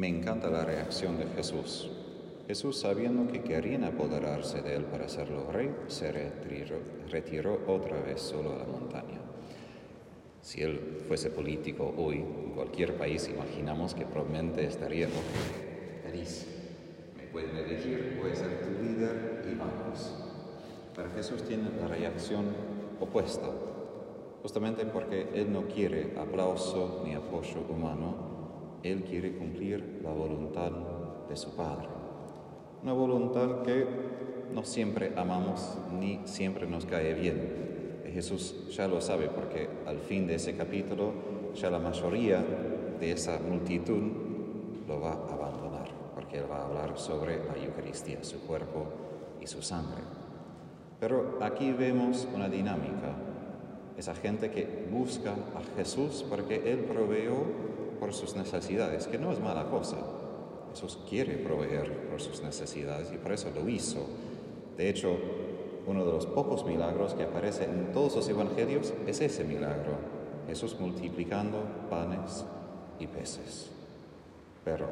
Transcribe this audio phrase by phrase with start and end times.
[0.00, 1.90] Me encanta la reacción de Jesús.
[2.46, 6.10] Jesús, sabiendo que querían apoderarse de él para hacerlo rey, se
[7.10, 9.20] retiró, otra vez solo a la montaña.
[10.40, 15.12] Si él fuese político hoy, en cualquier país, imaginamos que probablemente estaría, ok,
[17.18, 20.14] me pueden elegir, voy ser tu líder y vamos.
[20.96, 22.46] Pero Jesús tiene la reacción
[22.98, 23.50] opuesta,
[24.40, 28.29] justamente porque Él no quiere aplauso ni apoyo humano,
[28.82, 30.70] Él quiere cumplir la voluntad
[31.28, 31.88] de su Padre.
[32.82, 33.86] Una voluntad que
[34.54, 37.70] no siempre amamos ni siempre nos cae bien.
[38.12, 41.12] Jesús ya lo sabe porque al fin de ese capítulo
[41.54, 42.44] ya la mayoría
[42.98, 44.02] de esa multitud
[44.88, 48.86] lo va a abandonar, porque Él va a hablar sobre la Eucaristía, su cuerpo
[49.40, 50.02] y su sangre.
[50.98, 53.14] Pero aquí vemos una dinámica,
[53.96, 57.44] esa gente que busca a Jesús porque Él proveó
[58.00, 59.98] por sus necesidades, que no es mala cosa.
[60.70, 64.06] Jesús quiere proveer por sus necesidades y por eso lo hizo.
[64.76, 65.16] De hecho,
[65.86, 69.92] uno de los pocos milagros que aparece en todos los evangelios es ese milagro,
[70.46, 71.58] Jesús multiplicando
[71.90, 72.44] panes
[72.98, 73.70] y peces.
[74.64, 74.86] Pero,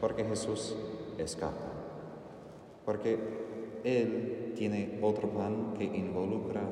[0.00, 0.76] porque Jesús
[1.16, 1.72] escapa,
[2.84, 3.18] porque
[3.84, 6.62] Él tiene otro plan que involucra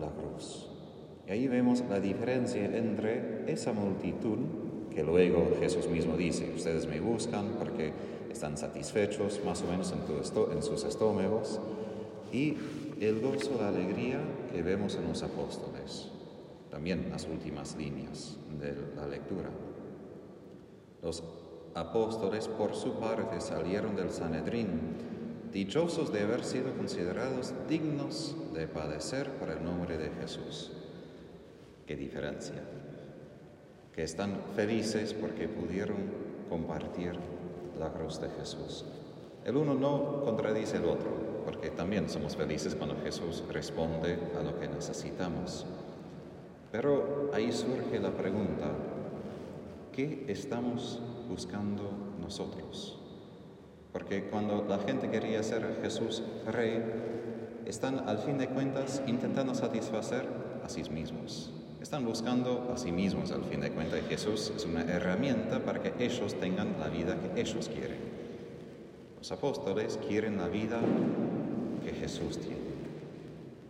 [0.00, 0.68] la cruz.
[1.26, 4.38] Y ahí vemos la diferencia entre esa multitud
[4.94, 7.92] que luego Jesús mismo dice, ustedes me buscan porque
[8.30, 11.60] están satisfechos más o menos en, sus estómagos,
[12.32, 12.56] y
[13.00, 14.20] el gozo, la alegría
[14.52, 16.10] que vemos en los apóstoles,
[16.70, 19.50] también las últimas líneas de la lectura.
[21.02, 21.22] Los
[21.74, 24.68] apóstoles, por su parte, salieron del Sanedrín,
[25.52, 30.72] dichosos de haber sido considerados dignos de padecer por el nombre de Jesús.
[31.86, 32.62] Qué diferencia.
[33.94, 35.96] Que están felices porque pudieron
[36.48, 37.12] compartir
[37.78, 38.84] la cruz de Jesús.
[39.44, 44.58] El uno no contradice el otro, porque también somos felices cuando Jesús responde a lo
[44.58, 45.66] que necesitamos.
[46.72, 48.72] Pero ahí surge la pregunta,
[49.92, 52.98] ¿qué estamos buscando nosotros?
[53.92, 56.82] Porque cuando la gente quería ser Jesús rey,
[57.66, 60.26] están al fin de cuentas intentando satisfacer
[60.64, 61.52] a sí mismos.
[61.84, 64.00] Están buscando a sí mismos al fin de cuentas.
[64.08, 67.98] Jesús es una herramienta para que ellos tengan la vida que ellos quieren.
[69.18, 70.80] Los apóstoles quieren la vida
[71.84, 72.56] que Jesús tiene.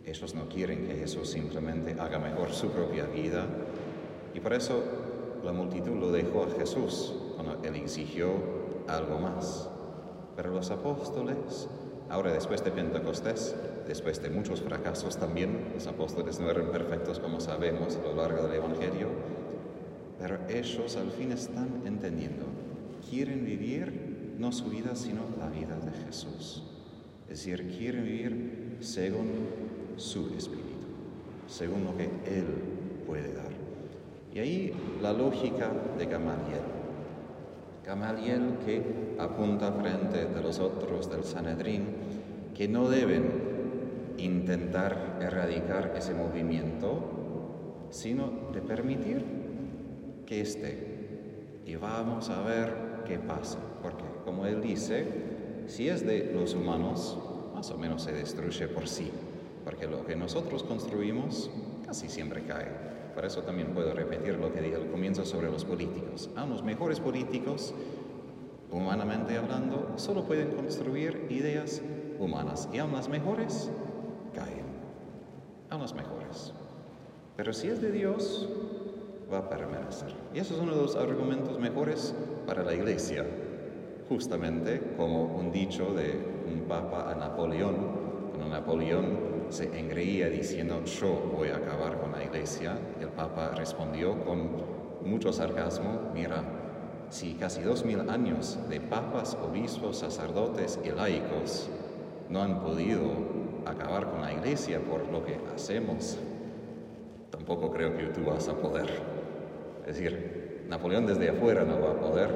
[0.05, 3.47] Ellos no quieren que Jesús simplemente haga mejor su propia vida
[4.33, 4.81] y por eso
[5.43, 8.29] la multitud lo dejó a Jesús cuando él exigió
[8.87, 9.67] algo más.
[10.37, 11.67] Pero los apóstoles,
[12.09, 13.57] ahora después de Pentecostés,
[13.87, 18.47] después de muchos fracasos también, los apóstoles no eran perfectos como sabemos a lo largo
[18.47, 19.09] del Evangelio,
[20.19, 22.45] pero ellos al fin están entendiendo,
[23.09, 26.63] quieren vivir no su vida, sino la vida de Jesús.
[27.29, 29.29] Es decir, quieren vivir según
[29.97, 30.87] su espíritu,
[31.47, 32.45] según lo que Él
[33.05, 33.51] puede dar.
[34.33, 36.61] Y ahí la lógica de Gamaliel.
[37.85, 38.83] Gamaliel que
[39.19, 41.85] apunta frente de los otros del Sanedrín
[42.55, 43.44] que no deben
[44.17, 49.23] intentar erradicar ese movimiento, sino de permitir
[50.25, 51.61] que esté.
[51.65, 55.05] Y vamos a ver qué pasa, porque como él dice,
[55.67, 57.17] si es de los humanos,
[57.53, 59.09] más o menos se destruye por sí,
[59.63, 61.49] porque lo que nosotros construimos
[61.85, 62.67] casi siempre cae.
[63.15, 66.29] Por eso también puedo repetir lo que dije al comienzo sobre los políticos.
[66.35, 67.73] A los mejores políticos,
[68.71, 71.81] humanamente hablando, solo pueden construir ideas
[72.19, 73.71] humanas y aún las mejores
[74.35, 74.65] caen,
[75.69, 76.53] aún las mejores.
[77.35, 78.47] Pero si es de Dios,
[79.31, 80.13] va a permanecer.
[80.33, 82.13] Y eso es uno de los argumentos mejores
[82.45, 83.25] para la iglesia,
[84.07, 86.13] justamente como un dicho de
[86.51, 87.75] un papa a Napoleón,
[88.29, 94.23] cuando Napoleón se engreía diciendo yo voy a acabar con la iglesia, el papa respondió
[94.23, 94.49] con
[95.03, 96.43] mucho sarcasmo, mira,
[97.09, 101.69] si casi dos mil años de papas, obispos, sacerdotes y laicos
[102.29, 106.17] no han podido acabar con la iglesia por lo que hacemos,
[107.29, 108.89] tampoco creo que tú vas a poder.
[109.85, 112.29] Es decir, Napoleón desde afuera no va a poder,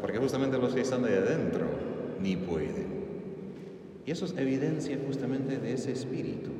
[0.00, 1.66] porque justamente los que están de adentro
[2.20, 2.96] ni pueden.
[4.04, 6.50] Y eso es evidencia justamente de ese espíritu.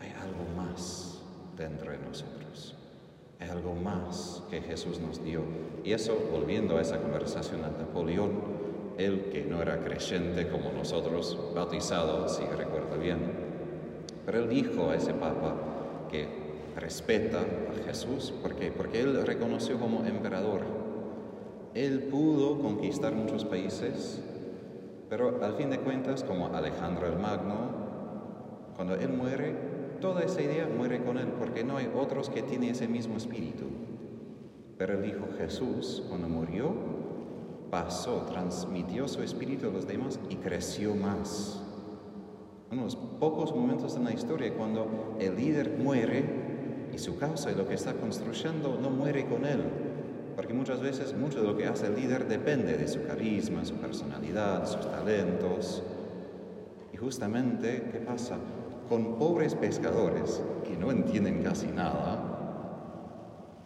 [0.00, 1.22] Hay algo más
[1.56, 2.74] dentro de nosotros.
[3.38, 5.42] Hay algo más que Jesús nos dio.
[5.84, 8.63] Y eso, volviendo a esa conversación a Napoleón,
[8.98, 13.18] él que no era creyente como nosotros, bautizado, si recuerdo bien,
[14.24, 15.54] pero él dijo a ese papa
[16.10, 16.26] que
[16.76, 18.70] respeta a Jesús, ¿por qué?
[18.70, 20.62] Porque él reconoció como emperador.
[21.74, 24.22] Él pudo conquistar muchos países,
[25.08, 27.84] pero al fin de cuentas, como Alejandro el Magno,
[28.76, 29.54] cuando Él muere,
[30.00, 33.64] toda esa idea muere con Él, porque no hay otros que tienen ese mismo espíritu.
[34.78, 36.72] Pero el Hijo Jesús, cuando murió,
[37.74, 41.60] pasó, transmitió su espíritu a los demás y creció más.
[42.70, 47.66] Unos pocos momentos en la historia cuando el líder muere y su causa y lo
[47.66, 49.64] que está construyendo no muere con él.
[50.36, 53.74] Porque muchas veces mucho de lo que hace el líder depende de su carisma, su
[53.74, 55.82] personalidad, sus talentos.
[56.92, 58.36] Y justamente, ¿qué pasa?
[58.88, 62.22] Con pobres pescadores que no entienden casi nada,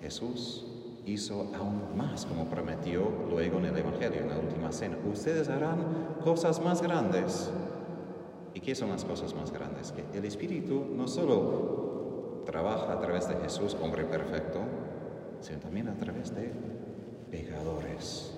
[0.01, 0.78] Jesús
[1.13, 4.97] hizo aún más como prometió luego en el Evangelio, en la última cena.
[5.11, 7.51] Ustedes harán cosas más grandes.
[8.55, 9.93] ¿Y qué son las cosas más grandes?
[9.93, 14.61] Que el Espíritu no solo trabaja a través de Jesús, hombre perfecto,
[15.41, 16.53] sino también a través de
[17.31, 18.35] pecadores,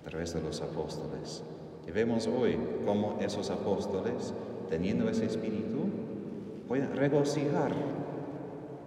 [0.00, 1.42] a través de los apóstoles.
[1.86, 4.32] Y vemos hoy cómo esos apóstoles,
[4.68, 5.84] teniendo ese Espíritu,
[6.68, 7.72] pueden regocijar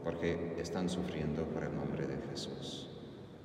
[0.03, 2.94] porque están sufriendo por el nombre de Jesús.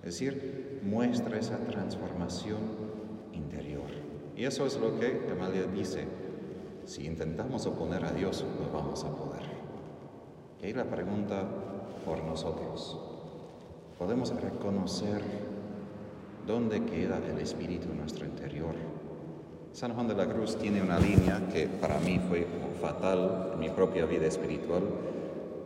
[0.03, 2.59] Es decir, muestra esa transformación
[3.33, 3.91] interior.
[4.35, 6.05] Y eso es lo que Gamaliel dice.
[6.87, 9.43] Si intentamos oponer a Dios, no vamos a poder.
[10.63, 11.47] Y ahí la pregunta
[12.05, 12.99] por nosotros.
[13.99, 15.21] ¿Podemos reconocer
[16.47, 18.75] dónde queda el Espíritu en nuestro interior?
[19.73, 22.47] San Juan de la Cruz tiene una línea que para mí fue
[22.81, 24.83] fatal en mi propia vida espiritual,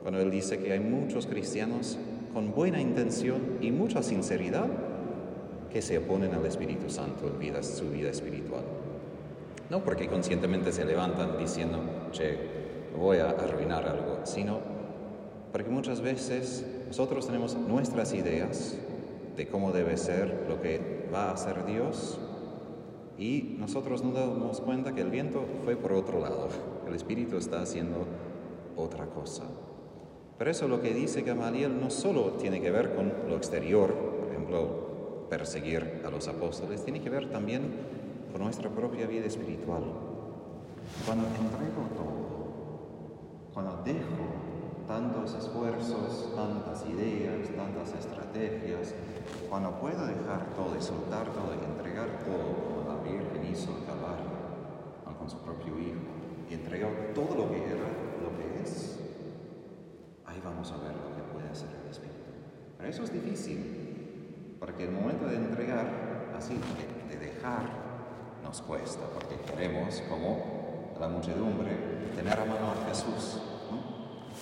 [0.03, 1.97] cuando él dice que hay muchos cristianos
[2.35, 4.67] con buena intención y mucha sinceridad
[5.73, 8.65] que se oponen al Espíritu Santo en su vida espiritual.
[9.71, 11.79] No porque conscientemente se levantan diciendo,
[12.13, 12.37] che,
[12.99, 14.59] voy a arruinar algo, sino
[15.53, 18.77] porque muchas veces nosotros tenemos nuestras ideas
[19.37, 22.19] de cómo debe ser lo que va a hacer Dios
[23.17, 26.49] y nosotros no damos cuenta que el viento fue por otro lado,
[26.87, 28.07] el Espíritu está haciendo
[28.77, 29.45] otra cosa.
[30.39, 34.29] Pero eso lo que dice Gamaliel no solo tiene que ver con lo exterior, por
[34.31, 37.71] ejemplo, perseguir a los apóstoles, tiene que ver también
[38.33, 39.83] con nuestra propia vida espiritual.
[41.07, 42.25] Cuando entrego todo,
[43.55, 44.45] cuando dejo
[44.87, 48.95] tantos esfuerzos, tantas ideas, tantas estrategias,
[49.49, 54.35] cuando puedo dejar todo soltar todo y entregar todo, como la Virgen hizo al Calvario,
[55.19, 56.11] con su propio Hijo,
[56.51, 57.89] y entregó todo lo que era,
[58.21, 58.99] lo que es,
[60.35, 62.31] ahí vamos a ver lo que puede hacer el Espíritu.
[62.77, 65.87] Pero eso es difícil, porque el momento de entregar,
[66.37, 66.55] así,
[67.09, 67.63] de, dejar,
[68.43, 71.71] nos cuesta, porque queremos, como la muchedumbre,
[72.17, 73.41] tener a mano a Jesús,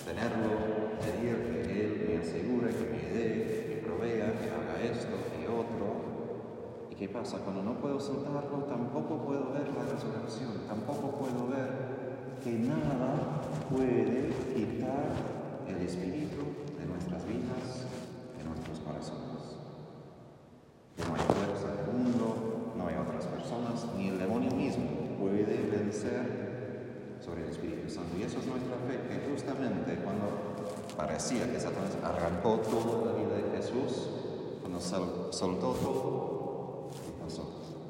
[0.05, 5.45] tenerlo, pedir que Él me asegure, que me dé, que provea, que haga esto y
[5.45, 6.89] otro.
[6.89, 7.37] ¿Y qué pasa?
[7.37, 14.29] Cuando no puedo soltarlo, tampoco puedo ver la resurrección, tampoco puedo ver que nada puede
[14.53, 15.42] quitar
[15.75, 16.41] el espíritu
[16.77, 17.85] de nuestras vidas,
[18.37, 19.57] de nuestros corazones.
[20.97, 24.89] No hay fuerza del mundo, no hay otras personas, ni el demonio mismo
[25.19, 28.17] puede vencer sobre el Espíritu Santo.
[28.17, 30.27] Y eso es nuestra fe, que justamente cuando
[30.95, 34.09] parecía que Satanás arrancó toda la vida de Jesús,
[34.61, 37.47] cuando soltó todo, ¿qué pasó?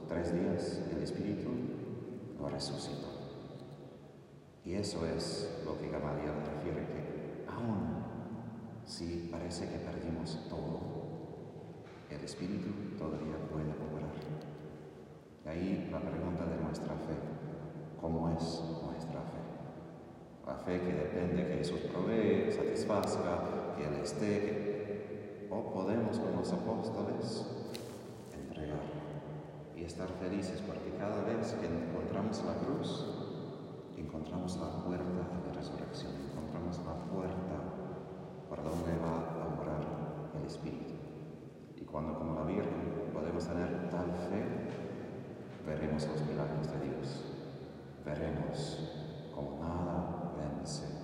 [0.08, 1.50] Tres días el Espíritu
[2.40, 3.08] lo resucitó.
[4.66, 7.23] Y eso es lo que Gamaliel refiere que
[7.56, 8.04] aún
[8.86, 10.80] si parece que perdimos todo,
[12.10, 14.14] el Espíritu todavía puede obrar.
[15.46, 17.16] Ahí la pregunta de nuestra fe,
[18.00, 19.42] ¿cómo es nuestra fe?
[20.46, 26.52] La fe que depende que Jesús provee, satisfazca, que Él esté, o podemos con los
[26.52, 27.46] apóstoles
[28.34, 28.82] entregar
[29.76, 33.06] y estar felices porque cada vez que encontramos la cruz,
[33.98, 36.33] encontramos la puerta de la resurrección
[36.72, 37.58] la puerta
[38.50, 39.84] para donde va a orar
[40.40, 40.94] el Espíritu.
[41.76, 44.44] Y cuando como la Virgen podemos tener tal fe,
[45.66, 47.24] veremos los milagros de Dios.
[48.06, 51.04] Veremos como nada vence